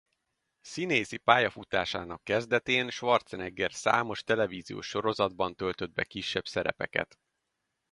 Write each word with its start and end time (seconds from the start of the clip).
Színészi 0.61 1.17
pályafutásának 1.17 2.23
kezdetén 2.23 2.89
Schwarzenegger 2.89 3.71
számos 3.73 4.23
televíziós 4.23 4.87
sorozatban 4.87 5.55
töltött 5.55 5.91
be 5.93 6.03
kisebb 6.03 6.45
szerepeket. 6.47 7.19